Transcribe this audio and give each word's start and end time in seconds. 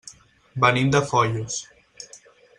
Venim 0.63 0.89
de 0.95 1.03
Foios. 1.11 1.61